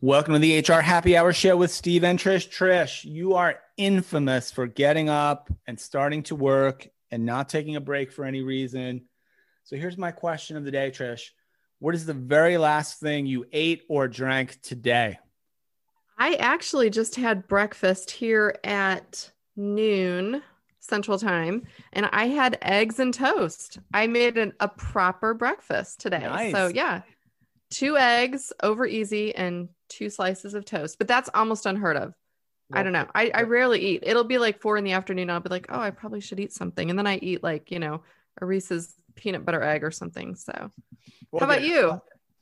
[0.00, 2.50] Welcome to the HR Happy Hour Show with Steve and Trish.
[2.50, 7.80] Trish, you are infamous for getting up and starting to work and not taking a
[7.80, 9.06] break for any reason.
[9.62, 11.30] So here's my question of the day, Trish.
[11.78, 15.18] What is the very last thing you ate or drank today?
[16.18, 20.42] I actually just had breakfast here at noon
[20.80, 21.62] Central Time,
[21.94, 23.78] and I had eggs and toast.
[23.94, 26.18] I made an, a proper breakfast today.
[26.18, 26.52] Nice.
[26.52, 27.02] So, yeah,
[27.74, 32.14] two eggs over easy and two slices of toast, but that's almost unheard of.
[32.72, 33.06] I don't know.
[33.14, 34.04] I, I rarely eat.
[34.04, 35.28] It'll be like four in the afternoon.
[35.28, 36.88] I'll be like, oh, I probably should eat something.
[36.88, 38.02] And then I eat like, you know,
[38.40, 40.34] a Reese's peanut butter egg or something.
[40.34, 40.70] So,
[41.30, 42.00] well, how about you?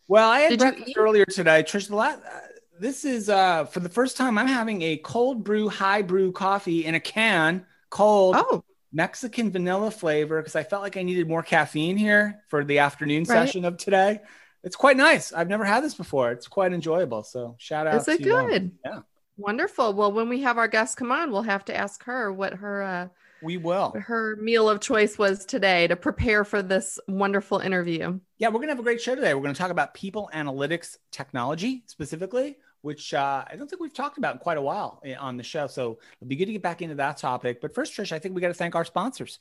[0.09, 1.63] Well, I had Did breakfast earlier today.
[1.65, 2.41] Trish, the last, uh,
[2.79, 6.85] this is uh, for the first time I'm having a cold brew, high brew coffee
[6.85, 8.37] in a can, cold.
[8.39, 8.65] Oh.
[8.95, 13.25] Mexican vanilla flavor because I felt like I needed more caffeine here for the afternoon
[13.25, 13.47] right.
[13.47, 14.21] session of today
[14.63, 15.33] it's quite nice.
[15.33, 16.31] I've never had this before.
[16.31, 17.23] It's quite enjoyable.
[17.23, 17.97] So shout out.
[17.97, 18.73] Is it good?
[18.85, 19.01] yeah.
[19.37, 19.95] Wonderful.
[19.95, 22.83] Well, when we have our guests come on, we'll have to ask her what her
[22.83, 23.09] uh,
[23.43, 28.21] we will her meal of choice was today to prepare for this wonderful interview.
[28.39, 29.35] Yeah, we're gonna have a great show today.
[29.35, 34.19] We're gonna talk about people analytics technology specifically, which uh, I don't think we've talked
[34.19, 35.67] about in quite a while eh, on the show.
[35.67, 37.61] So it'll be good to get back into that topic.
[37.61, 39.41] But first, Trish, I think we got to thank our sponsors.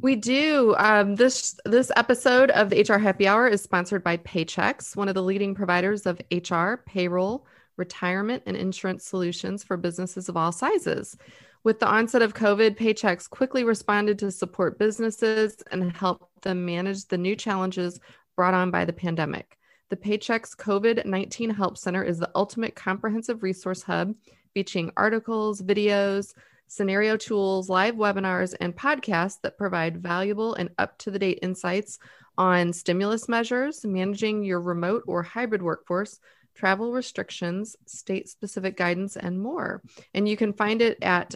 [0.00, 0.74] We do.
[0.78, 5.14] Um, this this episode of the HR Happy Hour is sponsored by Paychex, one of
[5.14, 11.16] the leading providers of HR, payroll, retirement, and insurance solutions for businesses of all sizes.
[11.64, 17.06] With the onset of COVID, Paychex quickly responded to support businesses and help them manage
[17.06, 17.98] the new challenges
[18.36, 19.58] brought on by the pandemic.
[19.88, 24.14] The Paychex COVID 19 Help Center is the ultimate comprehensive resource hub
[24.52, 26.34] featuring articles, videos,
[26.66, 31.98] scenario tools, live webinars, and podcasts that provide valuable and up to the date insights
[32.36, 36.20] on stimulus measures, managing your remote or hybrid workforce,
[36.54, 39.82] travel restrictions, state specific guidance, and more.
[40.14, 41.34] And you can find it at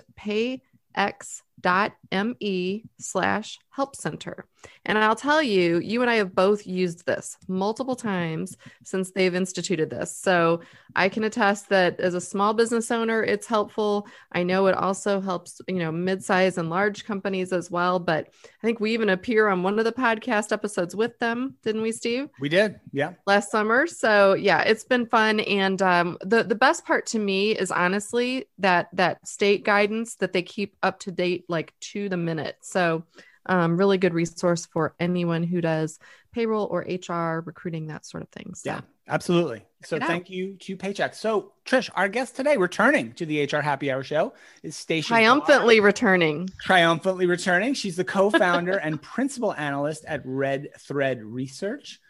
[1.62, 4.45] payx.me slash help center.
[4.85, 9.35] And I'll tell you, you and I have both used this multiple times since they've
[9.35, 10.17] instituted this.
[10.17, 10.63] So
[10.97, 14.08] I can attest that as a small business owner, it's helpful.
[14.33, 18.01] I know it also helps, you know, mid-size and large companies as well.
[18.01, 18.29] But
[18.61, 21.92] I think we even appear on one of the podcast episodes with them, didn't we,
[21.92, 22.29] Steve?
[22.41, 23.13] We did, yeah.
[23.27, 23.86] Last summer.
[23.86, 25.39] So yeah, it's been fun.
[25.41, 30.33] And um, the the best part to me is honestly that that state guidance that
[30.33, 32.57] they keep up to date, like to the minute.
[32.61, 33.05] So
[33.47, 35.98] um, really good resource for anyone who does
[36.33, 38.53] payroll or HR, recruiting, that sort of thing.
[38.55, 39.64] So, yeah, absolutely.
[39.85, 41.14] So thank you to Paychex.
[41.14, 45.09] So Trish, our guest today, returning to the HR Happy Hour show, is Stacia.
[45.09, 45.86] Triumphantly Garr.
[45.86, 46.51] returning.
[46.61, 47.75] Triumphantly returning.
[47.75, 52.01] She's the co-founder and principal analyst at Red Thread Research.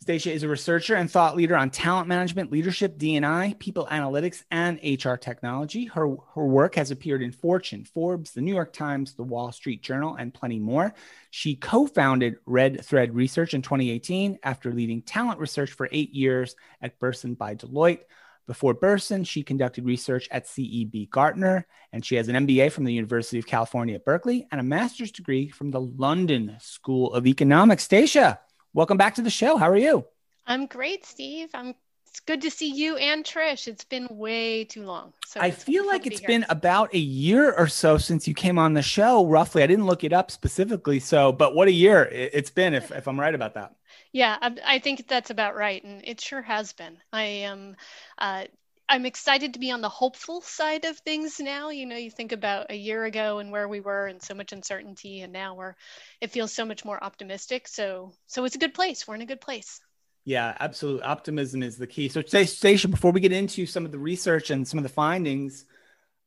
[0.00, 4.78] Stacia is a researcher and thought leader on talent management, leadership, D&I, people analytics, and
[4.82, 5.86] HR technology.
[5.86, 9.82] Her, her work has appeared in Fortune, Forbes, the New York Times, the Wall Street
[9.82, 10.94] Journal, and plenty more.
[11.30, 17.00] She co-founded Red Thread Research in 2018 after leading talent research for eight years at
[17.00, 18.00] Bersin by Deloitte.
[18.46, 22.92] Before Bersin, she conducted research at CEB Gartner, and she has an MBA from the
[22.92, 27.82] University of California at Berkeley and a master's degree from the London School of Economics.
[27.82, 28.38] Stacia,
[28.76, 29.56] Welcome back to the show.
[29.56, 30.04] How are you?
[30.46, 31.48] I'm great, Steve.
[31.54, 31.74] I'm
[32.06, 33.68] it's good to see you and Trish.
[33.68, 35.14] It's been way too long.
[35.26, 38.58] So I feel like it's be been about a year or so since you came
[38.58, 39.62] on the show, roughly.
[39.62, 41.00] I didn't look it up specifically.
[41.00, 43.74] So, but what a year it's been, if, if I'm right about that.
[44.12, 45.82] Yeah, I think that's about right.
[45.84, 46.96] And it sure has been.
[47.12, 47.76] I am,
[48.16, 48.44] uh,
[48.88, 51.70] I'm excited to be on the hopeful side of things now.
[51.70, 54.52] You know, you think about a year ago and where we were and so much
[54.52, 55.74] uncertainty and now we're
[56.20, 57.66] it feels so much more optimistic.
[57.66, 59.06] So so it's a good place.
[59.06, 59.80] We're in a good place.
[60.24, 61.02] Yeah, absolutely.
[61.02, 62.08] Optimism is the key.
[62.08, 65.64] So Stacia, before we get into some of the research and some of the findings,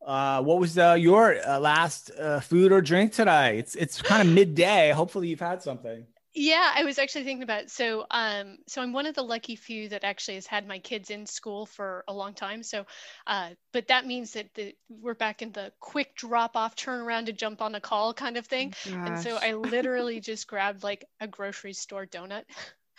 [0.05, 3.57] uh, what was uh, your uh, last uh, food or drink today?
[3.57, 4.91] It's it's kind of midday.
[4.91, 6.05] Hopefully you've had something.
[6.41, 7.69] Yeah, I was actually thinking about it.
[7.69, 11.09] So, um, so I'm one of the lucky few that actually has had my kids
[11.09, 12.63] in school for a long time.
[12.63, 12.85] So,
[13.27, 17.25] uh, but that means that the, we're back in the quick drop off, turn around
[17.25, 18.73] to jump on a call kind of thing.
[18.85, 19.09] Gosh.
[19.09, 22.43] And so I literally just grabbed like a grocery store donut.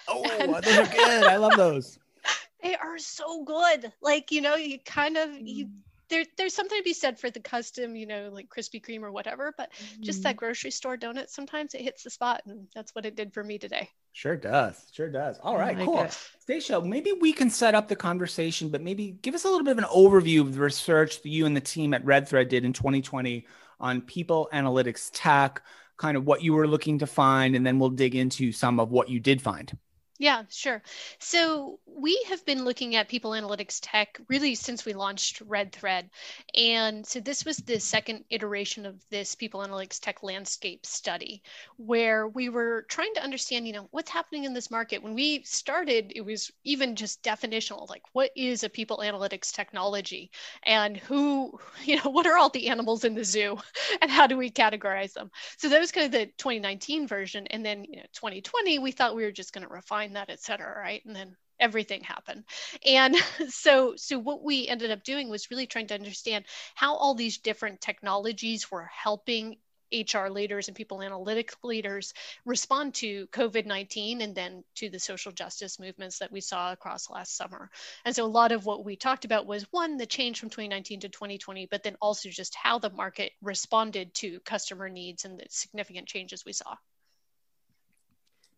[0.09, 1.25] Oh, and, those are good.
[1.25, 1.99] I love those.
[2.63, 3.93] They are so good.
[4.01, 5.71] Like, you know, you kind of, you mm
[6.11, 9.13] there, there's something to be said for the custom, you know, like Krispy Kreme or
[9.13, 10.03] whatever, but mm-hmm.
[10.03, 10.39] just that mm-hmm.
[10.39, 12.43] grocery store donut, sometimes it hits the spot.
[12.47, 13.89] And that's what it did for me today.
[14.13, 14.87] Sure does.
[14.93, 15.39] Sure does.
[15.43, 16.03] All right, like cool.
[16.03, 16.19] It.
[16.41, 19.73] Stacia, maybe we can set up the conversation, but maybe give us a little bit
[19.73, 22.65] of an overview of the research that you and the team at Red Thread did
[22.65, 23.47] in 2020
[23.79, 25.63] on people analytics tech,
[25.97, 28.91] kind of what you were looking to find, and then we'll dig into some of
[28.91, 29.77] what you did find.
[30.21, 30.83] Yeah, sure.
[31.19, 36.11] So we have been looking at people analytics tech really since we launched Red Thread.
[36.55, 41.43] And so this was the second iteration of this people analytics tech landscape study
[41.79, 45.03] where we were trying to understand, you know, what's happening in this market.
[45.03, 50.31] When we started, it was even just definitional, like what is a people analytics technology
[50.65, 53.57] and who, you know, what are all the animals in the zoo
[54.03, 55.31] and how do we categorize them?
[55.57, 57.47] So that was kind of the 2019 version.
[57.47, 60.41] And then, you know, 2020, we thought we were just going to refine that, et
[60.41, 61.05] cetera, right?
[61.05, 62.43] And then everything happened
[62.87, 63.15] and
[63.49, 67.37] so so what we ended up doing was really trying to understand how all these
[67.39, 69.57] different technologies were helping
[69.93, 72.15] HR leaders and people analytics leaders
[72.45, 77.11] respond to COVID 19 and then to the social justice movements that we saw across
[77.11, 77.71] last summer.
[78.05, 81.01] And so a lot of what we talked about was one, the change from 2019
[81.01, 85.47] to 2020, but then also just how the market responded to customer needs and the
[85.51, 86.77] significant changes we saw.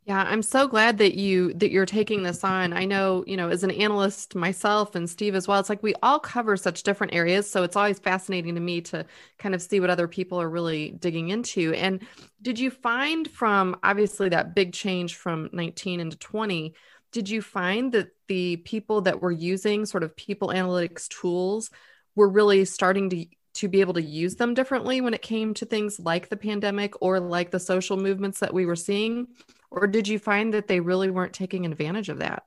[0.04, 2.72] Yeah, I'm so glad that you that you're taking this on.
[2.72, 5.94] I know, you know, as an analyst myself and Steve as well, it's like we
[6.02, 9.06] all cover such different areas, so it's always fascinating to me to
[9.38, 11.72] kind of see what other people are really digging into.
[11.74, 12.02] And
[12.40, 16.74] did you find from obviously that big change from 19 into 20,
[17.12, 21.70] did you find that the people that were using sort of people analytics tools
[22.16, 25.66] were really starting to to be able to use them differently when it came to
[25.66, 29.28] things like the pandemic or like the social movements that we were seeing?
[29.72, 32.44] Or did you find that they really weren't taking advantage of that?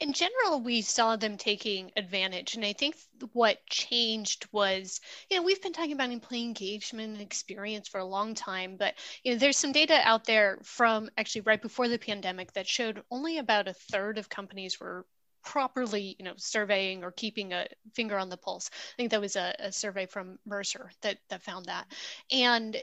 [0.00, 2.56] in general, we saw them taking advantage.
[2.56, 2.96] And I think
[3.34, 5.00] what changed was,
[5.30, 8.94] you know, we've been talking about employee engagement and experience for a long time, but,
[9.22, 13.04] you know, there's some data out there from actually right before the pandemic that showed
[13.12, 15.06] only about a third of companies were
[15.44, 19.34] properly you know surveying or keeping a finger on the pulse i think that was
[19.34, 21.84] a, a survey from mercer that that found that
[22.30, 22.76] and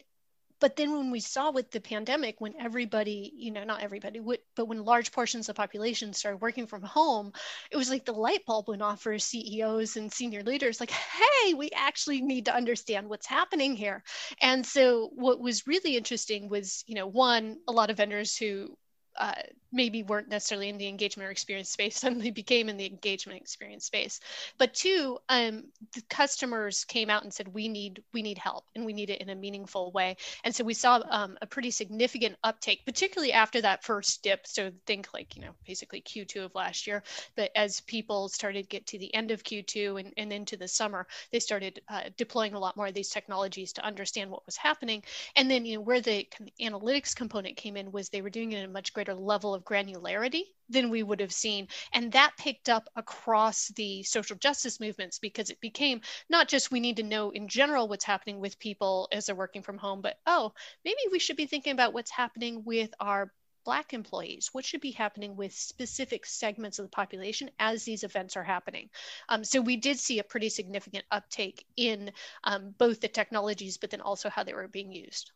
[0.60, 4.20] but then when we saw with the pandemic when everybody you know not everybody
[4.56, 7.32] but when large portions of the population started working from home
[7.72, 11.54] it was like the light bulb went off for ceos and senior leaders like hey
[11.54, 14.04] we actually need to understand what's happening here.
[14.42, 18.78] And so what was really interesting was you know one a lot of vendors who
[19.20, 19.34] uh,
[19.72, 23.86] maybe weren't necessarily in the engagement or experience space suddenly became in the engagement experience
[23.86, 24.20] space.
[24.58, 28.86] But two um, the customers came out and said we need we need help and
[28.86, 30.18] we need it in a meaningful way.
[30.44, 34.48] And so we saw um, a pretty significant uptake particularly after that first dip.
[34.48, 37.04] So think like you know basically q2 of last year
[37.36, 40.68] but as people started to get to the end of q2 and, and into the
[40.68, 44.58] summer they started uh, deploying a lot more of these technologies to understand what was
[44.58, 45.04] happening.
[45.36, 46.28] And then you know where the
[46.62, 49.60] analytics component came in was they were doing it in a much greater level of
[49.60, 51.68] of granularity than we would have seen.
[51.94, 56.80] And that picked up across the social justice movements because it became not just we
[56.80, 60.18] need to know in general what's happening with people as they're working from home, but
[60.26, 60.54] oh,
[60.86, 63.32] maybe we should be thinking about what's happening with our
[63.66, 64.50] Black employees?
[64.54, 68.90] What should be happening with specific segments of the population as these events are happening?
[69.28, 72.12] Um, so we did see a pretty significant uptake in
[72.46, 75.32] um, both the technologies, but then also how they were being used.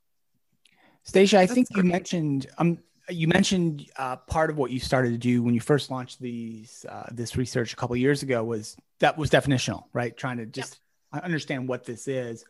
[1.03, 5.17] Stacia, I think you mentioned um, you mentioned uh, part of what you started to
[5.17, 9.17] do when you first launched these uh, this research a couple years ago was that
[9.17, 10.15] was definitional, right?
[10.15, 10.79] Trying to just
[11.13, 11.23] yep.
[11.23, 12.45] understand what this is.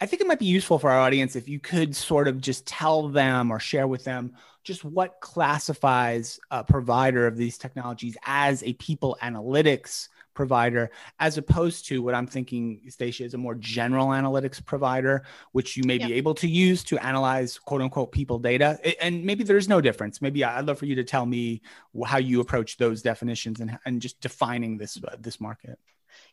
[0.00, 2.66] I think it might be useful for our audience if you could sort of just
[2.66, 8.62] tell them or share with them just what classifies a provider of these technologies as
[8.62, 10.08] a people analytics
[10.38, 10.88] provider,
[11.18, 15.82] as opposed to what I'm thinking, Stacia, is a more general analytics provider, which you
[15.84, 16.06] may yeah.
[16.06, 18.78] be able to use to analyze quote unquote people data.
[19.02, 20.22] And maybe there's no difference.
[20.22, 21.60] Maybe I'd love for you to tell me
[22.06, 25.76] how you approach those definitions and, and just defining this, uh, this market.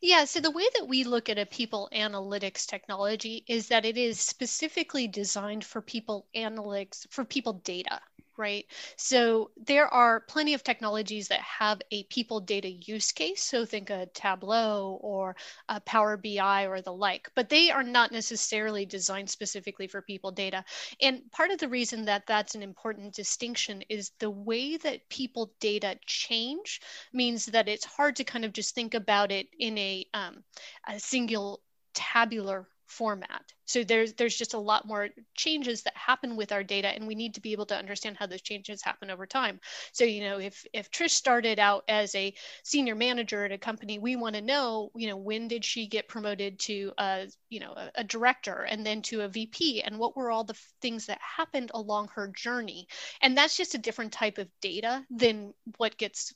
[0.02, 3.98] Yeah, so the way that we look at a people analytics technology is that it
[3.98, 8.00] is specifically designed for people analytics, for people data,
[8.38, 8.66] right?
[8.98, 13.44] So there are plenty of technologies that have a people data use case.
[13.44, 15.36] So think a Tableau or
[15.70, 20.32] a Power BI or the like, but they are not necessarily designed specifically for people
[20.32, 20.64] data.
[21.02, 25.54] And part of the reason that that's an important distinction is the way that people
[25.60, 26.82] data change
[27.14, 30.44] means that it's hard to kind of just think about it in a, um,
[30.88, 31.62] a single
[31.94, 33.54] tabular format.
[33.66, 37.16] So there's there's just a lot more changes that happen with our data and we
[37.16, 39.60] need to be able to understand how those changes happen over time.
[39.92, 44.00] So you know if if Trish started out as a senior manager at a company,
[44.00, 47.72] we want to know, you know, when did she get promoted to a, you know,
[47.72, 51.20] a, a director and then to a VP and what were all the things that
[51.20, 52.88] happened along her journey.
[53.22, 56.34] And that's just a different type of data than what gets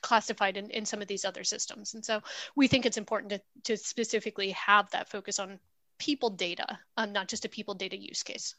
[0.00, 1.94] classified in, in some of these other systems.
[1.94, 2.20] And so
[2.56, 5.58] we think it's important to, to specifically have that focus on
[6.02, 8.56] people data, um, not just a people data use case.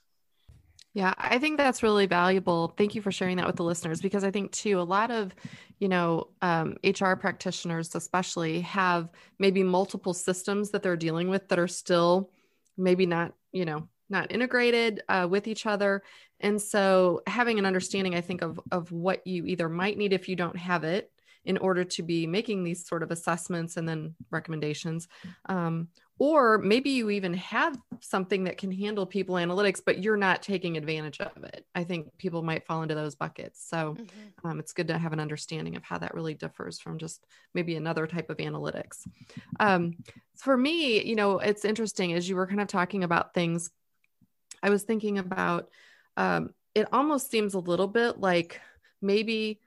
[0.94, 2.74] Yeah, I think that's really valuable.
[2.78, 5.36] Thank you for sharing that with the listeners because I think too a lot of,
[5.80, 9.10] you know, um, HR practitioners especially have
[9.40, 12.30] maybe multiple systems that they're dealing with that are still
[12.78, 16.04] maybe not, you know, not integrated uh, with each other,
[16.40, 20.30] and so having an understanding, I think of of what you either might need if
[20.30, 21.10] you don't have it
[21.46, 25.08] in order to be making these sort of assessments and then recommendations,
[25.48, 25.88] um,
[26.24, 30.77] or maybe you even have something that can handle people analytics but you're not taking
[30.77, 31.65] advantage of it.
[31.75, 33.68] I think people might fall into those buckets.
[33.68, 34.48] So mm-hmm.
[34.48, 37.75] um, it's good to have an understanding of how that really differs from just maybe
[37.75, 39.06] another type of analytics.
[39.60, 39.96] Um,
[40.36, 43.70] for me you know it's interesting as you were kind of talking about things
[44.62, 45.70] i was thinking about
[46.18, 48.60] um, it almost seems a little bit like
[49.01, 49.60] maybe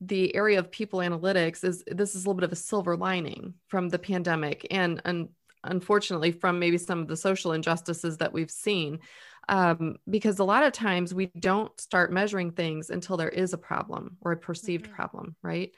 [0.00, 3.54] the area of people analytics is this is a little bit of a silver lining
[3.68, 5.28] from the pandemic and and
[5.64, 8.98] unfortunately from maybe some of the social injustices that we've seen
[9.48, 13.58] um, because a lot of times we don't start measuring things until there is a
[13.58, 14.94] problem or a perceived mm-hmm.
[14.94, 15.72] problem right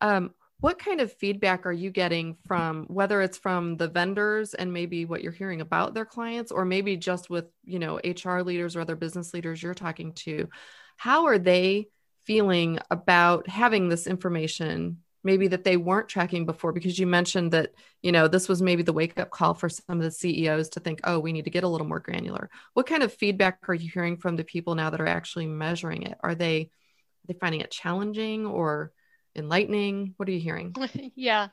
[0.00, 4.72] um, what kind of feedback are you getting from whether it's from the vendors and
[4.72, 8.76] maybe what you're hearing about their clients or maybe just with you know hr leaders
[8.76, 10.48] or other business leaders you're talking to
[10.96, 11.88] how are they
[12.24, 17.72] feeling about having this information maybe that they weren't tracking before because you mentioned that
[18.00, 20.80] you know this was maybe the wake up call for some of the CEOs to
[20.80, 22.48] think oh we need to get a little more granular.
[22.72, 26.04] What kind of feedback are you hearing from the people now that are actually measuring
[26.04, 26.16] it?
[26.20, 28.92] Are they are they finding it challenging or
[29.34, 30.14] enlightening?
[30.16, 30.74] What are you hearing?
[31.14, 31.48] Yeah.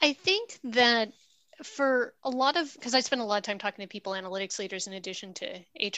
[0.00, 1.12] I think that
[1.64, 4.60] for a lot of because i spend a lot of time talking to people analytics
[4.60, 5.46] leaders in addition to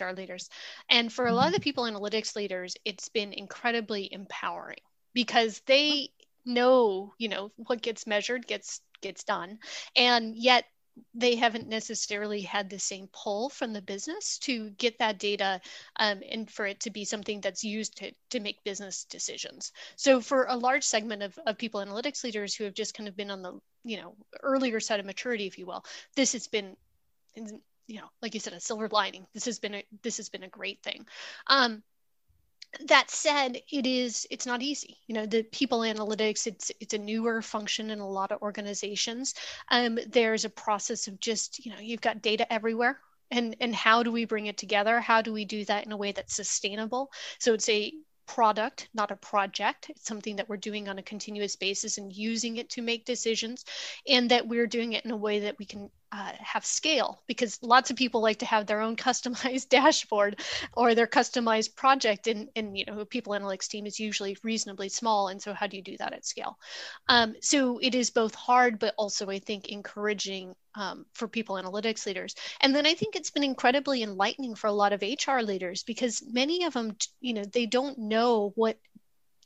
[0.01, 0.49] hr leaders
[0.89, 1.65] and for a lot of the mm-hmm.
[1.65, 4.81] people analytics leaders it's been incredibly empowering
[5.13, 6.09] because they
[6.45, 9.59] know you know what gets measured gets gets done.
[9.97, 10.65] And yet
[11.15, 15.61] they haven't necessarily had the same pull from the business to get that data
[15.97, 19.73] um, and for it to be something that's used to, to make business decisions.
[19.97, 23.17] So for a large segment of, of people analytics leaders who have just kind of
[23.17, 25.83] been on the you know earlier side of maturity if you will
[26.15, 26.77] this has been
[27.35, 29.27] you know like you said a silver lining.
[29.35, 31.07] This has been a this has been a great thing.
[31.47, 31.83] Um,
[32.87, 34.99] that said it is it's not easy.
[35.07, 39.35] You know the people analytics it's it's a newer function in a lot of organizations.
[39.71, 42.99] Um, there's a process of just you know you've got data everywhere.
[43.33, 45.01] And and how do we bring it together?
[45.01, 47.13] How do we do that in a way that's sustainable?
[47.39, 47.93] So it's a
[48.31, 49.91] product, not a project.
[49.91, 53.65] It's something that we're doing on a continuous basis and using it to make decisions,
[54.07, 57.59] and that we're doing it in a way that we can uh, have scale because
[57.61, 60.41] lots of people like to have their own customized dashboard
[60.75, 65.29] or their customized project and, and you know people analytics team is usually reasonably small
[65.29, 66.59] and so how do you do that at scale
[67.09, 72.07] um, so it is both hard but also i think encouraging um, for people analytics
[72.07, 72.35] leaders.
[72.61, 76.23] And then i think it's been incredibly enlightening for a lot of hr leaders because
[76.27, 78.79] many of them you know they don't know what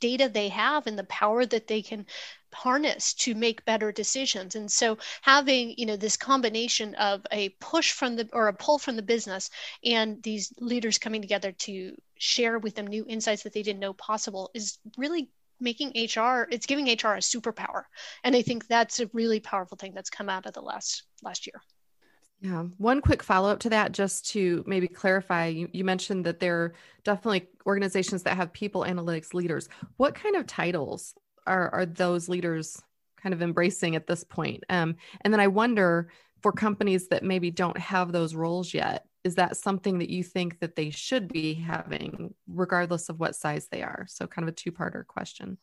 [0.00, 2.04] data they have and the power that they can
[2.52, 4.54] harness to make better decisions.
[4.54, 8.78] And so having you know this combination of a push from the or a pull
[8.78, 9.50] from the business
[9.84, 13.92] and these leaders coming together to share with them new insights that they didn't know
[13.94, 17.84] possible is really making hr it's giving hr a superpower.
[18.22, 21.46] And i think that's a really powerful thing that's come out of the last last
[21.46, 21.60] year
[22.44, 22.64] yeah.
[22.76, 26.56] One quick follow up to that, just to maybe clarify, you, you, mentioned that there
[26.56, 29.70] are definitely organizations that have people analytics leaders.
[29.96, 31.14] What kind of titles
[31.46, 32.82] are, are those leaders
[33.16, 34.62] kind of embracing at this point?
[34.68, 36.10] Um, and then I wonder
[36.42, 40.60] for companies that maybe don't have those roles yet, is that something that you think
[40.60, 44.56] that they should be having regardless of what size they are so kind of a
[44.56, 45.56] two-parter question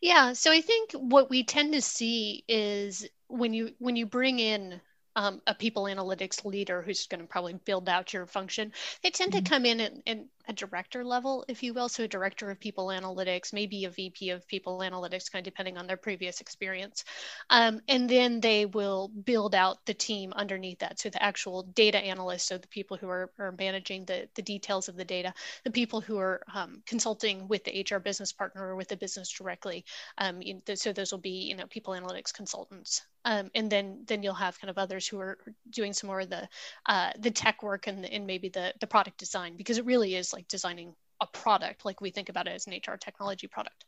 [0.00, 4.38] yeah so i think what we tend to see is when you when you bring
[4.38, 4.80] in
[5.16, 8.72] um, a people analytics leader who's going to probably build out your function.
[9.02, 9.44] They tend mm-hmm.
[9.44, 11.88] to come in and, a director level, if you will.
[11.88, 15.78] So, a director of people analytics, maybe a VP of people analytics, kind of depending
[15.78, 17.04] on their previous experience.
[17.50, 20.98] Um, and then they will build out the team underneath that.
[21.00, 24.88] So, the actual data analysts, so the people who are, are managing the, the details
[24.88, 25.32] of the data,
[25.64, 29.30] the people who are um, consulting with the HR business partner or with the business
[29.30, 29.84] directly.
[30.18, 30.40] Um,
[30.74, 33.02] so, those will be, you know, people analytics consultants.
[33.24, 35.38] Um, and then then you'll have kind of others who are
[35.70, 36.48] doing some more of the
[36.86, 40.31] uh, the tech work and, and maybe the the product design because it really is
[40.32, 43.84] like designing a product like we think about it as an hr technology product.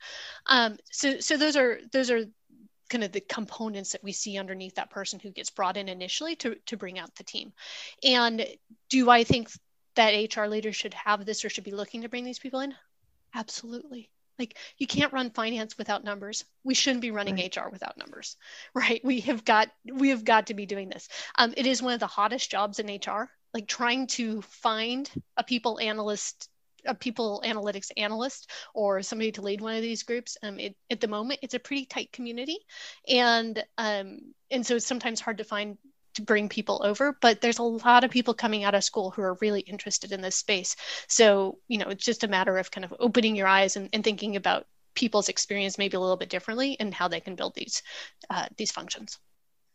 [0.47, 2.25] Um, so so those are those are
[2.89, 6.37] kind of the components that we see underneath that person who gets brought in initially
[6.37, 7.53] to, to bring out the team.
[8.03, 8.47] And
[8.89, 9.51] do i think
[9.97, 12.75] that hr leaders should have this or should be looking to bring these people in?
[13.35, 14.11] Absolutely.
[14.39, 16.45] Like you can't run finance without numbers.
[16.65, 17.57] We shouldn't be running right.
[17.57, 18.37] hr without numbers
[18.75, 19.01] right?
[19.05, 21.09] We have got we have got to be doing this.
[21.37, 25.45] Um, it is one of the hottest jobs in hr like trying to find a
[25.45, 26.49] people analyst
[26.87, 30.37] a people analytics analyst or somebody to lead one of these groups.
[30.43, 32.59] Um, it, at the moment, it's a pretty tight community,
[33.09, 34.19] and um,
[34.51, 35.79] and so it's sometimes hard to find
[36.15, 39.21] to bring people over but there's a lot of people coming out of school who
[39.21, 40.77] are really interested in this space.
[41.09, 44.05] So you know it's just a matter of kind of opening your eyes and, and
[44.05, 47.83] thinking about people's experience maybe a little bit differently and how they can build these
[48.31, 49.19] uh, these functions.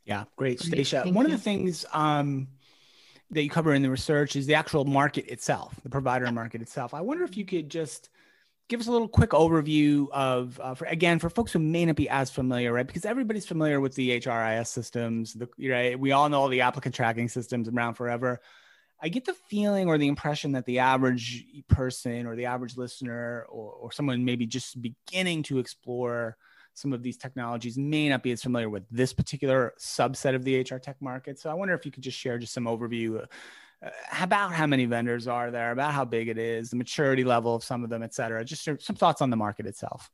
[0.05, 0.59] Yeah great.
[0.59, 1.33] Stacia one you.
[1.33, 2.47] of the things um,
[3.31, 6.93] that you cover in the research is the actual market itself the provider market itself
[6.93, 8.09] i wonder if you could just
[8.69, 11.95] give us a little quick overview of, uh, for, again, for folks who may not
[11.95, 12.85] be as familiar, right?
[12.85, 15.33] Because everybody's familiar with the HRIS systems.
[15.33, 15.99] The, right?
[15.99, 18.39] We all know all the applicant tracking systems around forever.
[19.01, 23.45] I get the feeling or the impression that the average person or the average listener
[23.49, 26.37] or, or someone maybe just beginning to explore
[26.73, 30.59] some of these technologies may not be as familiar with this particular subset of the
[30.59, 31.39] HR tech market.
[31.39, 33.21] So I wonder if you could just share just some overview
[33.83, 37.55] uh, about how many vendors are there, about how big it is, the maturity level
[37.55, 38.43] of some of them, et cetera.
[38.43, 40.09] Just some thoughts on the market itself.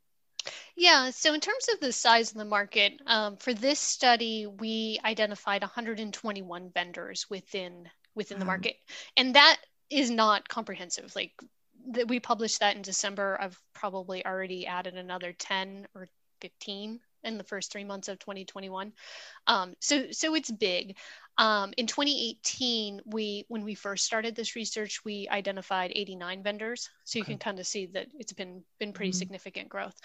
[0.75, 4.99] Yeah, so in terms of the size of the market, um, for this study, we
[5.05, 8.75] identified 121 vendors within within the market,
[9.17, 9.57] and that
[9.89, 11.15] is not comprehensive.
[11.15, 11.31] Like
[11.91, 13.37] that, we published that in December.
[13.39, 16.07] I've probably already added another 10 or
[16.41, 18.93] 15 in the first three months of 2021.
[19.47, 20.95] Um, so so it's big.
[21.37, 26.89] Um, in 2018, we when we first started this research, we identified 89 vendors.
[27.03, 27.33] So you okay.
[27.33, 29.17] can kind of see that it's been been pretty mm-hmm.
[29.17, 29.95] significant growth.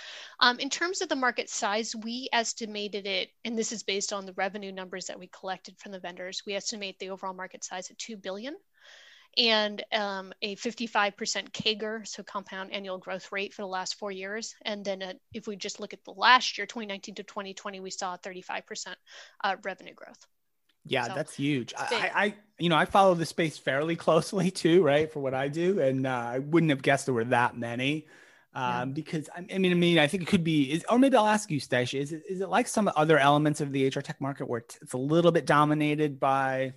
[0.40, 4.26] Um, in terms of the market size, we estimated it, and this is based on
[4.26, 6.42] the revenue numbers that we collected from the vendors.
[6.46, 8.56] We estimate the overall market size at two billion
[9.36, 14.54] and um, a 55% CAGR, so compound annual growth rate for the last four years.
[14.62, 17.90] And then uh, if we just look at the last year, 2019 to 2020, we
[17.90, 18.94] saw 35%
[19.44, 20.26] uh, revenue growth.
[20.84, 21.74] Yeah, so, that's huge.
[21.78, 25.48] I, I, you know, I follow the space fairly closely too, right, for what I
[25.48, 28.06] do, and uh, I wouldn't have guessed there were that many.
[28.52, 28.84] Um, yeah.
[28.86, 31.26] because I, I mean, I mean, I think it could be, is, or maybe I'll
[31.26, 34.20] ask you, Stacia, is it, is it like some other elements of the HR tech
[34.20, 36.72] market where it's a little bit dominated by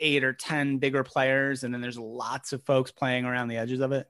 [0.00, 3.80] eight or 10 bigger players, and then there's lots of folks playing around the edges
[3.80, 4.08] of it?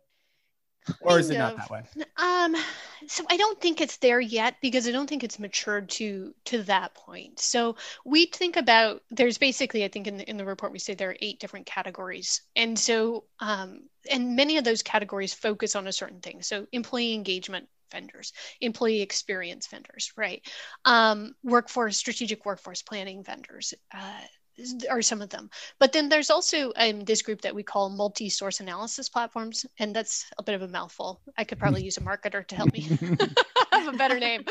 [1.01, 1.83] or is it not that way?
[2.17, 2.55] um
[3.07, 6.63] so i don't think it's there yet because i don't think it's matured to to
[6.65, 7.39] that point.
[7.39, 10.95] So we think about there's basically i think in the, in the report we say
[10.95, 12.43] there are eight different categories.
[12.57, 16.43] And so um and many of those categories focus on a certain thing.
[16.43, 20.43] So employee engagement vendors employee experience vendors right?
[20.85, 24.21] Um, workforce strategic workforce planning vendors uh,
[24.91, 25.51] are some of them.
[25.79, 30.27] But then there's also um, this group that we call multi-source analysis platforms, and that's
[30.39, 31.21] a bit of a mouthful.
[31.37, 32.81] I could probably use a marketer to help me
[33.73, 34.45] have a better name.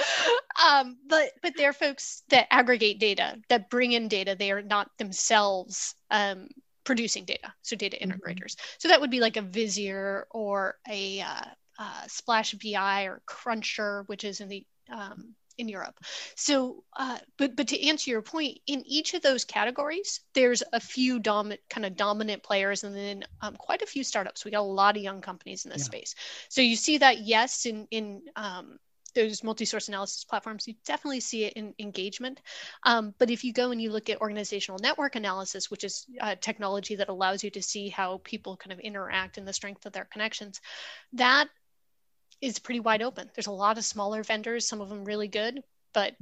[0.63, 4.35] Um, but but they're folks that aggregate data, that bring in data.
[4.37, 6.47] They are not themselves um,
[6.83, 8.11] producing data, so data mm-hmm.
[8.11, 8.55] integrators.
[8.55, 8.75] Mm-hmm.
[8.79, 11.45] So that would be like a Visier or a uh,
[11.79, 15.99] uh, Splash BI or Crunchr, which is in the um, in Europe.
[16.35, 20.79] So, uh, but but to answer your point, in each of those categories, there's a
[20.79, 24.45] few dominant kind of dominant players, and then um, quite a few startups.
[24.45, 25.85] We got a lot of young companies in this yeah.
[25.85, 26.15] space.
[26.49, 28.79] So you see that yes, in in um,
[29.13, 32.41] those multi-source analysis platforms, you definitely see it in engagement.
[32.83, 36.35] Um, but if you go and you look at organizational network analysis, which is a
[36.35, 39.93] technology that allows you to see how people kind of interact and the strength of
[39.93, 40.61] their connections,
[41.13, 41.47] that
[42.43, 43.32] is pretty wide open.
[43.34, 46.13] There's a lot of smaller vendors, some of them really good, but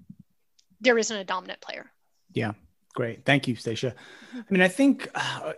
[0.80, 1.92] there isn't a dominant player.
[2.32, 2.52] Yeah,
[2.94, 3.26] great.
[3.26, 3.96] Thank you, Stacia.
[4.36, 5.54] I mean, I think uh,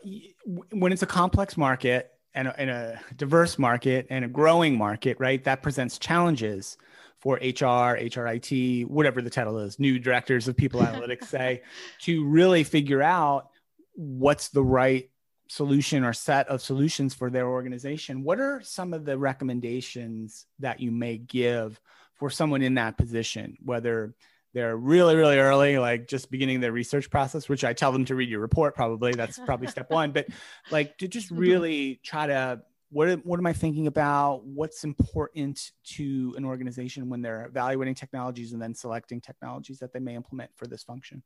[0.71, 5.17] when it's a complex market and a, and a diverse market and a growing market,
[5.19, 6.77] right, that presents challenges
[7.19, 11.61] for HR, HRIT, whatever the title is, new directors of people analytics say,
[12.03, 13.49] to really figure out
[13.95, 15.09] what's the right
[15.53, 20.79] solution or set of solutions for their organization, what are some of the recommendations that
[20.79, 21.79] you may give
[22.15, 24.15] for someone in that position, whether
[24.55, 28.15] they're really, really early, like just beginning their research process, which I tell them to
[28.15, 30.25] read your report, probably that's probably step one, but
[30.71, 31.37] like to just mm-hmm.
[31.41, 34.43] really try to what, what am I thinking about?
[34.45, 39.99] What's important to an organization when they're evaluating technologies and then selecting technologies that they
[39.99, 41.21] may implement for this function?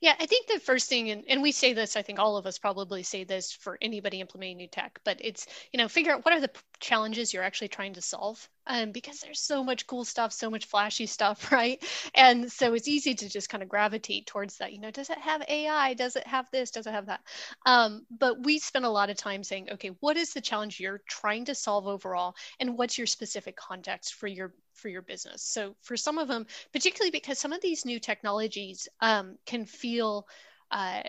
[0.00, 2.46] Yeah, I think the first thing, and, and we say this, I think all of
[2.46, 6.24] us probably say this for anybody implementing new tech, but it's, you know, figure out
[6.24, 8.46] what are the challenges you're actually trying to solve.
[8.66, 11.82] Um, because there's so much cool stuff, so much flashy stuff, right?
[12.14, 14.72] And so it's easy to just kind of gravitate towards that.
[14.72, 15.94] You know, does it have AI?
[15.94, 16.70] Does it have this?
[16.70, 17.20] Does it have that?
[17.66, 21.02] Um, but we spend a lot of time saying, okay, what is the challenge you're
[21.08, 25.42] trying to solve overall, and what's your specific context for your for your business.
[25.42, 30.26] So for some of them, particularly because some of these new technologies um, can feel
[30.70, 31.02] uh,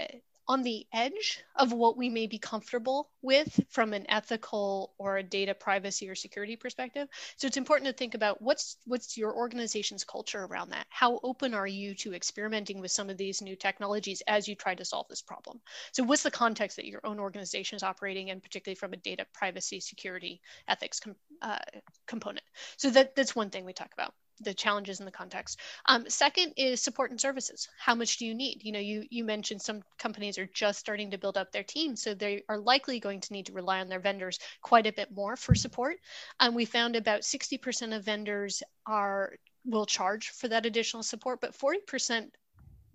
[0.47, 5.23] on the edge of what we may be comfortable with from an ethical or a
[5.23, 7.07] data privacy or security perspective.
[7.37, 10.85] So it's important to think about what's what's your organization's culture around that.
[10.89, 14.75] How open are you to experimenting with some of these new technologies as you try
[14.75, 15.61] to solve this problem?
[15.91, 19.25] So what's the context that your own organization is operating in, particularly from a data
[19.33, 21.59] privacy, security, ethics com- uh,
[22.05, 22.45] component?
[22.77, 25.59] So that that's one thing we talk about the challenges in the context.
[25.85, 27.67] Um, second is support and services.
[27.77, 28.63] How much do you need?
[28.63, 31.95] You know, you you mentioned some companies are just starting to build up their team,
[31.95, 35.11] so they are likely going to need to rely on their vendors quite a bit
[35.11, 35.97] more for support.
[36.39, 39.33] And um, we found about 60% of vendors are
[39.65, 42.29] will charge for that additional support, but 40%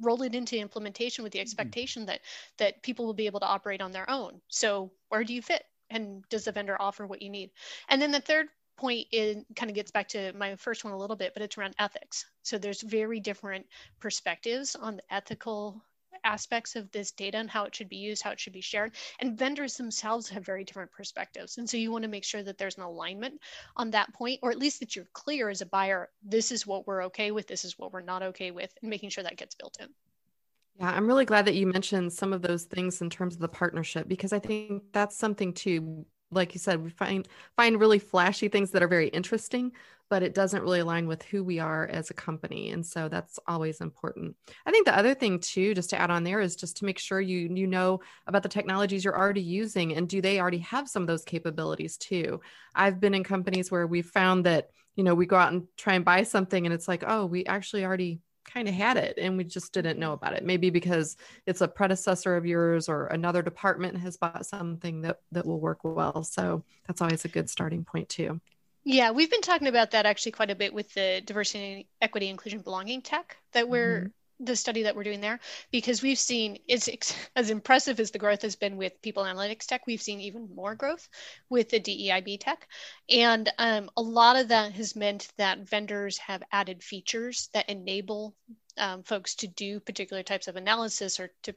[0.01, 1.43] roll it into implementation with the mm-hmm.
[1.43, 2.11] expectation mm-hmm.
[2.11, 2.21] that
[2.59, 4.41] that people will be able to operate on their own.
[4.49, 5.65] So where do you fit?
[5.91, 7.51] And does the vendor offer what you need?
[7.89, 8.47] And then the third
[8.81, 11.59] point in kind of gets back to my first one a little bit, but it's
[11.59, 12.25] around ethics.
[12.43, 13.67] So there's very different
[14.01, 15.83] perspectives on the ethical
[16.25, 18.93] aspects of this data and how it should be used, how it should be shared.
[19.21, 21.59] And vendors themselves have very different perspectives.
[21.59, 23.41] And so you want to make sure that there's an alignment
[23.77, 26.87] on that point, or at least that you're clear as a buyer this is what
[26.87, 29.55] we're okay with, this is what we're not okay with, and making sure that gets
[29.55, 29.89] built in.
[30.79, 33.49] Yeah, I'm really glad that you mentioned some of those things in terms of the
[33.49, 38.49] partnership because I think that's something too like you said, we find find really flashy
[38.49, 39.73] things that are very interesting,
[40.09, 42.71] but it doesn't really align with who we are as a company.
[42.71, 44.37] And so that's always important.
[44.67, 46.99] I think the other thing too, just to add on there, is just to make
[46.99, 50.89] sure you you know about the technologies you're already using and do they already have
[50.89, 52.41] some of those capabilities too.
[52.75, 55.95] I've been in companies where we found that, you know, we go out and try
[55.95, 58.21] and buy something and it's like, oh, we actually already
[58.53, 60.45] kind of had it and we just didn't know about it.
[60.45, 65.47] Maybe because it's a predecessor of yours or another department has bought something that that
[65.47, 66.25] will work well.
[66.25, 68.41] So that's always a good starting point too.
[68.85, 72.61] Yeah we've been talking about that actually quite a bit with the diversity equity inclusion
[72.61, 74.07] belonging tech that we're mm-hmm
[74.41, 75.39] the study that we're doing there
[75.71, 76.89] because we've seen it's
[77.37, 80.75] as impressive as the growth has been with people analytics tech we've seen even more
[80.75, 81.09] growth
[81.49, 82.67] with the deib tech.
[83.09, 88.35] And um, a lot of that has meant that vendors have added features that enable
[88.79, 91.55] um, folks to do particular types of analysis or to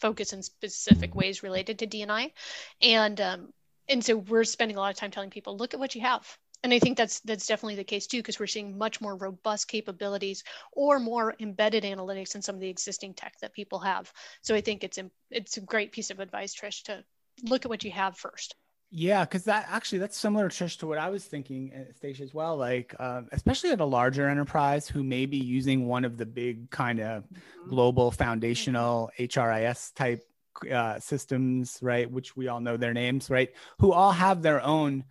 [0.00, 2.32] focus in specific ways related to dni
[2.80, 3.52] and um,
[3.88, 6.38] and so we're spending a lot of time telling people look at what you have
[6.62, 9.68] and I think that's that's definitely the case too, because we're seeing much more robust
[9.68, 14.12] capabilities or more embedded analytics in some of the existing tech that people have.
[14.42, 17.04] So I think it's a, it's a great piece of advice, Trish, to
[17.44, 18.54] look at what you have first.
[18.92, 22.34] Yeah, because that actually that's similar, Trish, to what I was thinking, uh, Stacia, as
[22.34, 22.56] well.
[22.56, 26.70] Like, uh, especially at a larger enterprise who may be using one of the big
[26.70, 27.68] kind of mm-hmm.
[27.70, 30.24] global foundational HRIS type
[30.72, 32.10] uh, systems, right?
[32.10, 33.50] Which we all know their names, right?
[33.78, 35.04] Who all have their own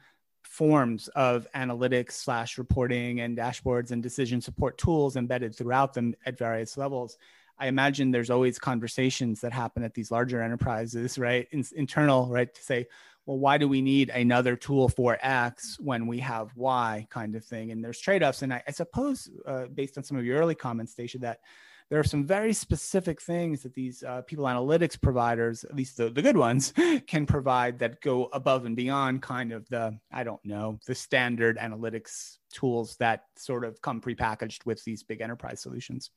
[0.49, 6.39] forms of analytics slash reporting and dashboards and decision support tools embedded throughout them at
[6.39, 7.19] various levels
[7.59, 11.47] i imagine there's always conversations that happen at these larger enterprises right?
[11.51, 12.51] In, internal right?
[12.51, 12.87] To say
[13.27, 17.45] well why do we need another tool for x when we have y kind of
[17.45, 17.69] thing?
[17.69, 18.41] And there's trade-offs.
[18.41, 21.41] And i, I suppose uh, based on some of your early comments Stacia that
[21.89, 26.09] there are some very specific things that these uh, people analytics providers, at least the,
[26.09, 26.73] the good ones,
[27.07, 31.57] can provide that go above and beyond kind of the, I don't know, the standard
[31.57, 36.11] analytics tools that sort of come prepackaged with these big enterprise solutions.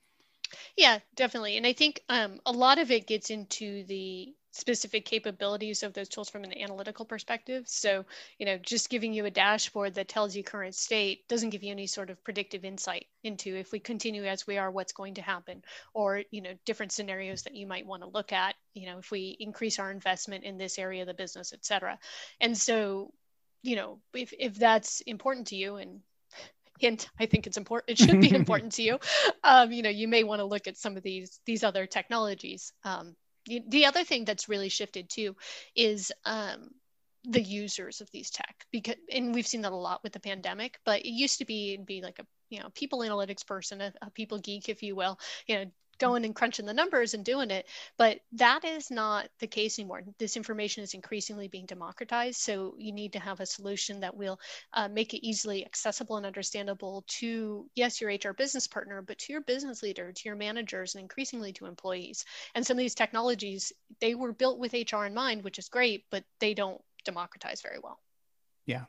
[0.76, 1.56] Yeah, definitely.
[1.56, 6.08] And I think um, a lot of it gets into the specific capabilities of those
[6.08, 7.64] tools from an analytical perspective.
[7.66, 8.04] So,
[8.38, 11.72] you know, just giving you a dashboard that tells you current state doesn't give you
[11.72, 15.22] any sort of predictive insight into if we continue as we are, what's going to
[15.22, 15.62] happen,
[15.94, 19.10] or, you know, different scenarios that you might want to look at, you know, if
[19.10, 21.98] we increase our investment in this area of the business, et cetera.
[22.40, 23.12] And so,
[23.62, 26.00] you know, if, if that's important to you and
[26.78, 28.98] hint i think it's important it should be important to you
[29.44, 32.72] um, you know you may want to look at some of these these other technologies
[32.84, 33.14] um,
[33.46, 35.34] the other thing that's really shifted too
[35.74, 36.70] is um,
[37.24, 40.78] the users of these tech because and we've seen that a lot with the pandemic
[40.84, 44.10] but it used to be be like a you know people analytics person a, a
[44.10, 45.64] people geek if you will you know
[46.02, 47.66] going and crunching the numbers and doing it.
[47.96, 50.02] But that is not the case anymore.
[50.18, 52.40] This information is increasingly being democratized.
[52.40, 54.40] So you need to have a solution that will
[54.72, 59.32] uh, make it easily accessible and understandable to, yes, your HR business partner, but to
[59.32, 62.24] your business leader, to your managers, and increasingly to employees.
[62.56, 66.04] And some of these technologies, they were built with HR in mind, which is great,
[66.10, 68.00] but they don't democratize very well.
[68.66, 68.84] Yeah.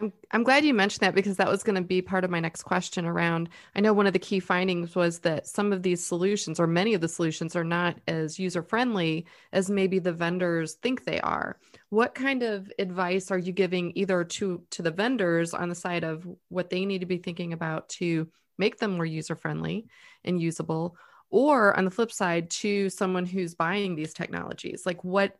[0.00, 2.38] I'm, I'm glad you mentioned that because that was going to be part of my
[2.38, 3.48] next question around.
[3.74, 6.94] I know one of the key findings was that some of these solutions, or many
[6.94, 11.58] of the solutions, are not as user friendly as maybe the vendors think they are.
[11.88, 16.04] What kind of advice are you giving either to to the vendors on the side
[16.04, 19.86] of what they need to be thinking about to make them more user friendly
[20.24, 20.96] and usable,
[21.30, 25.36] or on the flip side to someone who's buying these technologies like what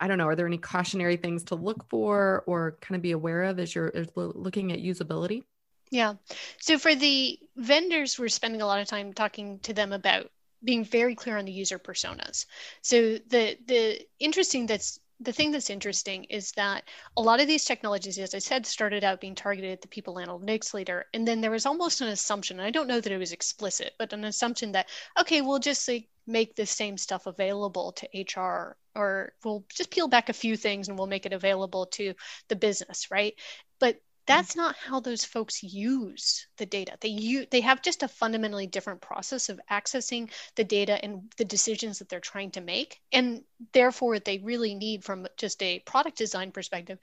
[0.00, 3.12] i don't know are there any cautionary things to look for or kind of be
[3.12, 5.42] aware of as you're looking at usability
[5.90, 6.14] yeah
[6.60, 10.30] so for the vendors we're spending a lot of time talking to them about
[10.64, 12.46] being very clear on the user personas
[12.82, 16.84] so the the interesting that's the thing that's interesting is that
[17.16, 20.14] a lot of these technologies, as I said, started out being targeted at the people
[20.14, 21.06] analytics leader.
[21.12, 23.94] And then there was almost an assumption, and I don't know that it was explicit,
[23.98, 28.76] but an assumption that, okay, we'll just like make this same stuff available to HR
[28.94, 32.14] or we'll just peel back a few things and we'll make it available to
[32.48, 33.34] the business, right?
[33.80, 38.08] But that's not how those folks use the data they use, they have just a
[38.08, 43.00] fundamentally different process of accessing the data and the decisions that they're trying to make
[43.10, 46.98] and therefore they really need from just a product design perspective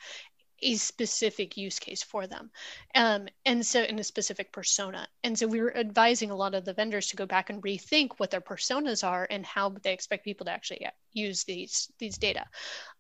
[0.65, 2.49] a specific use case for them
[2.95, 5.07] um, and so in a specific persona.
[5.23, 8.13] And so we were advising a lot of the vendors to go back and rethink
[8.17, 12.45] what their personas are and how they expect people to actually use these these data.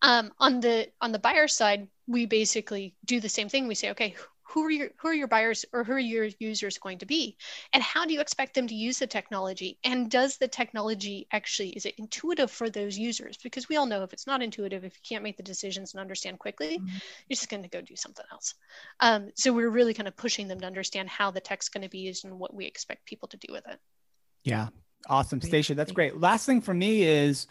[0.01, 3.67] Um, on the on the buyer side we basically do the same thing.
[3.67, 4.15] We say okay
[4.47, 7.35] who are your who are your buyers or who are your users going to be?
[7.73, 9.79] And how do you expect them to use the technology?
[9.83, 13.37] And does the technology actually is it intuitive for those users?
[13.37, 16.01] Because we all know if it's not intuitive if you can't make the decisions and
[16.01, 16.87] understand quickly mm-hmm.
[16.87, 18.53] you're just going to go do something else.
[18.99, 21.89] Um, so we're really kind of pushing them to understand how the tech's going to
[21.89, 23.79] be used and what we expect people to do with it.
[24.43, 24.69] Yeah.
[25.07, 25.75] Awesome stacia.
[25.75, 26.19] That's great.
[26.19, 27.47] Last thing for me is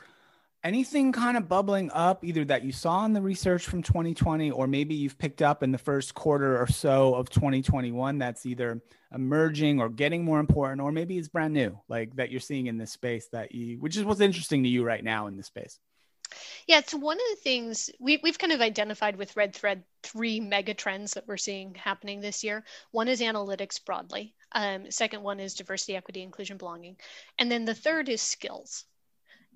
[0.65, 4.67] anything kind of bubbling up either that you saw in the research from 2020 or
[4.67, 8.83] maybe you've picked up in the first quarter or so of 2021 that's either
[9.15, 12.79] emerging or getting more important or maybe it's brand new like that you're seeing in
[12.79, 15.79] this space that you which is what's interesting to you right now in this space
[16.67, 20.41] yeah, it's one of the things we, we've kind of identified with Red Thread three
[20.41, 22.65] mega trends that we're seeing happening this year.
[22.91, 24.35] One is analytics broadly.
[24.51, 26.97] Um, second one is diversity, equity, inclusion, belonging.
[27.39, 28.85] And then the third is skills.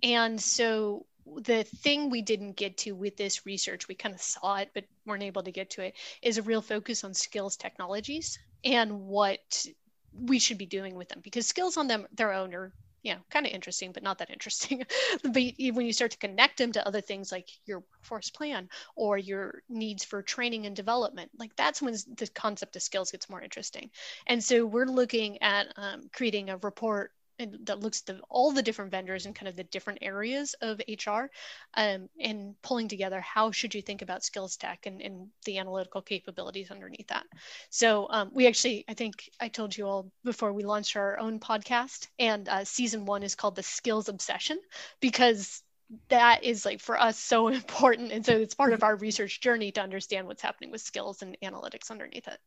[0.02, 1.06] And so
[1.36, 4.84] the thing we didn't get to with this research, we kind of saw it, but
[5.06, 9.66] weren't able to get to it, is a real focus on skills technologies and what
[10.12, 11.20] we should be doing with them.
[11.22, 14.30] Because skills on them their own are you know kind of interesting but not that
[14.30, 14.84] interesting.
[15.22, 19.18] But when you start to connect them to other things like your workforce plan or
[19.18, 23.42] your needs for training and development like that's when the concept of skills gets more
[23.42, 23.90] interesting.
[24.26, 28.90] And so we're looking at um, creating a report that looks at all the different
[28.90, 31.30] vendors and kind of the different areas of HR
[31.74, 36.02] um, and pulling together how should you think about skills tech and, and the analytical
[36.02, 37.24] capabilities underneath that.
[37.70, 41.38] So um, we actually, I think I told you all before we launched our own
[41.38, 44.58] podcast and uh, season one is called the skills obsession
[45.00, 45.62] because
[46.08, 48.12] that is like for us so important.
[48.12, 51.36] And so it's part of our research journey to understand what's happening with skills and
[51.42, 52.38] analytics underneath it.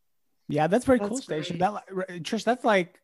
[0.47, 1.53] Yeah, that's very that's cool, Stacia.
[1.53, 1.87] That
[2.23, 2.99] Trish, that's like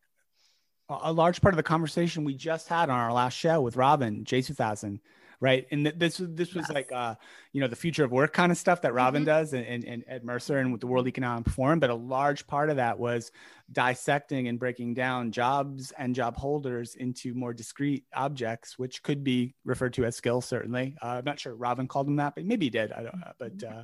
[0.89, 4.23] a large part of the conversation we just had on our last show with Ravin
[4.23, 4.99] Jesuthasan,
[5.41, 5.67] right?
[5.69, 6.71] And this this was yes.
[6.71, 7.15] like uh,
[7.51, 9.25] you know, the future of work kind of stuff that Ravin mm-hmm.
[9.25, 11.79] does and, and, and Ed Mercer and with the World Economic Forum.
[11.79, 13.31] But a large part of that was
[13.71, 19.55] dissecting and breaking down jobs and job holders into more discrete objects, which could be
[19.65, 20.45] referred to as skills.
[20.45, 22.93] Certainly, uh, I'm not sure Ravin called them that, but maybe he did.
[22.93, 23.31] I don't know.
[23.37, 23.79] But mm-hmm.
[23.79, 23.83] uh,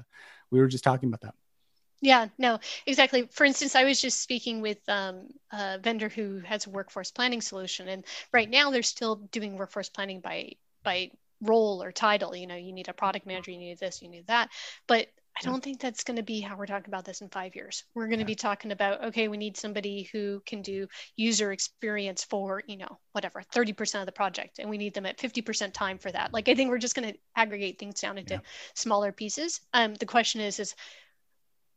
[0.52, 1.36] we were just talking about that.
[2.04, 3.30] Yeah, no, exactly.
[3.32, 7.40] For instance, I was just speaking with um, a vendor who has a workforce planning
[7.40, 10.52] solution, and right now they're still doing workforce planning by
[10.84, 12.36] by role or title.
[12.36, 14.50] You know, you need a product manager, you need this, you need that,
[14.86, 17.56] but I don't think that's going to be how we're talking about this in five
[17.56, 17.86] years.
[17.96, 18.28] We're going to yeah.
[18.28, 23.00] be talking about, okay, we need somebody who can do user experience for, you know,
[23.14, 26.34] whatever, 30% of the project, and we need them at 50% time for that.
[26.34, 28.40] Like, I think we're just going to aggregate things down into yeah.
[28.76, 29.62] smaller pieces.
[29.74, 30.76] Um, the question is, is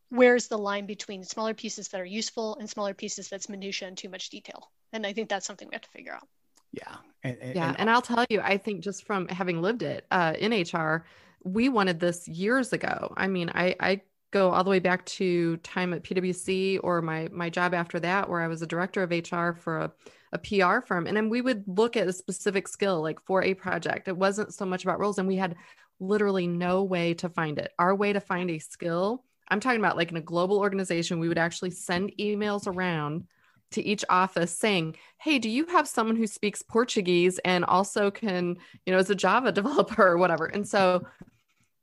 [0.09, 3.97] where's the line between smaller pieces that are useful and smaller pieces that's minutia and
[3.97, 4.71] too much detail?
[4.93, 6.27] And i think that's something we have to figure out.
[6.71, 6.95] Yeah.
[7.23, 10.33] And, and, yeah and i'll tell you i think just from having lived it uh,
[10.37, 11.05] in hr
[11.43, 13.13] we wanted this years ago.
[13.17, 17.29] I mean i i go all the way back to time at pwc or my
[17.31, 19.91] my job after that where i was a director of hr for a,
[20.33, 21.07] a pr firm.
[21.07, 24.07] And then we would look at a specific skill like for a project.
[24.07, 25.55] It wasn't so much about roles and we had
[25.99, 27.71] literally no way to find it.
[27.79, 31.27] Our way to find a skill I'm talking about like in a global organization, we
[31.27, 33.25] would actually send emails around
[33.71, 38.57] to each office saying, Hey, do you have someone who speaks Portuguese and also can,
[38.85, 40.45] you know, is a Java developer or whatever?
[40.45, 41.05] And so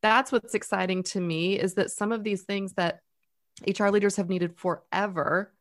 [0.02, 3.00] that's what's exciting to me is that some of these things that
[3.66, 5.52] HR leaders have needed forever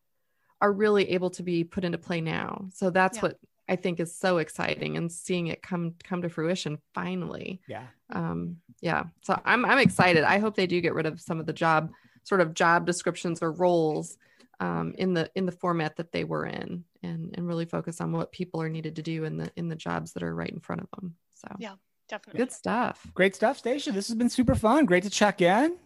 [0.59, 2.67] are really able to be put into play now.
[2.73, 3.21] So that's yeah.
[3.21, 3.37] what
[3.69, 7.61] I think is so exciting and seeing it come come to fruition finally.
[7.67, 7.87] Yeah.
[8.11, 9.03] Um, yeah.
[9.21, 10.23] So I'm I'm excited.
[10.23, 11.91] I hope they do get rid of some of the job
[12.23, 14.17] sort of job descriptions or roles
[14.59, 18.11] um, in the in the format that they were in, and and really focus on
[18.11, 20.59] what people are needed to do in the in the jobs that are right in
[20.59, 21.15] front of them.
[21.33, 21.75] So Yeah.
[22.09, 22.39] Definitely.
[22.39, 23.07] good stuff.
[23.13, 23.91] Great stuff, Stacia.
[23.91, 24.85] This has been super fun.
[24.85, 25.77] Great to check in.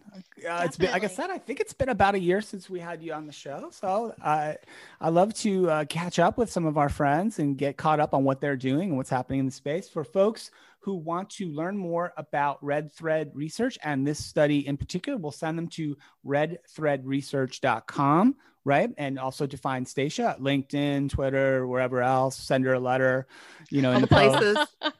[0.48, 2.80] Uh, it's been, like I said, I think it's been about a year since we
[2.80, 3.68] had you on the show.
[3.72, 4.54] So uh,
[5.00, 8.14] I love to uh, catch up with some of our friends and get caught up
[8.14, 9.88] on what they're doing and what's happening in the space.
[9.88, 10.50] For folks
[10.80, 15.32] who want to learn more about Red Thread Research and this study in particular, we'll
[15.32, 18.36] send them to redthreadresearch.com.
[18.64, 18.90] Right.
[18.98, 23.26] And also to find Stacia, at LinkedIn, Twitter, wherever else, send her a letter,
[23.70, 24.58] you know, in the places,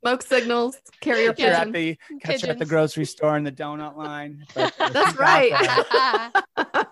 [0.00, 1.72] smoke signals, carrier Catch her at pigeon.
[1.72, 4.44] the catch her at the grocery store in the donut line.
[4.54, 5.52] That's right.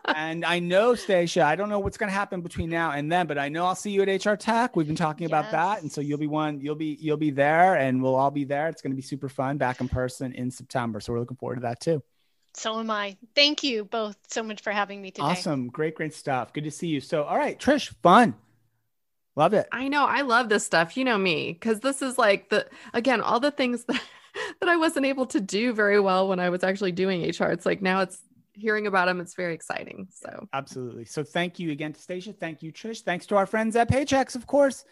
[0.15, 3.27] and I know, Stacia, I don't know what's going to happen between now and then,
[3.27, 4.77] but I know I'll see you at HR Tech.
[4.77, 6.61] We've been talking about that, and so you'll be one.
[6.61, 8.69] You'll be you'll be there, and we'll all be there.
[8.69, 11.01] It's going to be super fun back in person in September.
[11.01, 12.03] So we're looking forward to that too.
[12.55, 13.17] so am I.
[13.35, 15.27] Thank you both so much for having me today.
[15.27, 16.53] Awesome, great, great stuff.
[16.53, 17.01] Good to see you.
[17.01, 18.35] So, all right, Trish, fun,
[19.37, 19.69] love it.
[19.71, 20.05] I know.
[20.05, 20.97] I love this stuff.
[20.97, 24.03] You know me, because this is like the again all the things that
[24.61, 27.47] that I wasn't able to do very well when I was actually doing HR.
[27.47, 28.19] It's like now it's
[28.53, 29.21] hearing about them.
[29.21, 30.09] It's very exciting.
[30.11, 31.05] So Absolutely.
[31.05, 32.33] So thank you again to Stacia.
[32.33, 33.03] Thank you, Trish.
[33.03, 34.85] Thanks to our friends at Paychex, of course.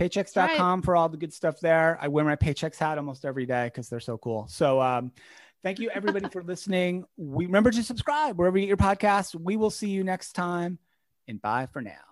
[0.00, 1.98] Paychex.com for all the good stuff there.
[2.00, 4.46] I wear my Paychex hat almost every day because they're so cool.
[4.48, 5.12] So um,
[5.62, 7.04] thank you everybody for listening.
[7.16, 9.38] We remember to subscribe wherever you get your podcasts.
[9.38, 10.78] We will see you next time.
[11.28, 12.11] And bye for now.